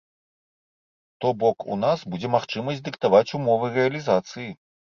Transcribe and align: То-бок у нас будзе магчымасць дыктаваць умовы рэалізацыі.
То-бок 1.25 1.67
у 1.75 1.77
нас 1.83 1.99
будзе 2.13 2.33
магчымасць 2.39 2.85
дыктаваць 2.89 3.29
умовы 3.41 3.73
рэалізацыі. 3.77 4.51